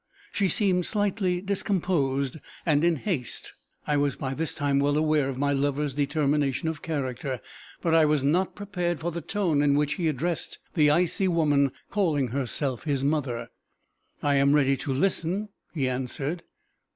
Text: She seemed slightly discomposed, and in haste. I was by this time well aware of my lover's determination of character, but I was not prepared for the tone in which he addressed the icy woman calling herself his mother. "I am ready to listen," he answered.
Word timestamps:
She 0.31 0.49
seemed 0.49 0.87
slightly 0.87 1.41
discomposed, 1.41 2.37
and 2.65 2.83
in 2.83 2.95
haste. 2.95 3.53
I 3.85 3.97
was 3.97 4.15
by 4.15 4.33
this 4.33 4.55
time 4.55 4.79
well 4.79 4.97
aware 4.97 5.29
of 5.29 5.37
my 5.37 5.53
lover's 5.53 5.93
determination 5.93 6.67
of 6.67 6.81
character, 6.81 7.39
but 7.83 7.93
I 7.93 8.05
was 8.05 8.23
not 8.23 8.55
prepared 8.55 8.99
for 8.99 9.11
the 9.11 9.21
tone 9.21 9.61
in 9.61 9.75
which 9.75 9.93
he 10.01 10.07
addressed 10.07 10.57
the 10.73 10.89
icy 10.89 11.27
woman 11.27 11.71
calling 11.91 12.29
herself 12.29 12.81
his 12.85 13.03
mother. 13.03 13.49
"I 14.23 14.37
am 14.37 14.53
ready 14.53 14.75
to 14.77 14.91
listen," 14.91 15.49
he 15.71 15.87
answered. 15.87 16.41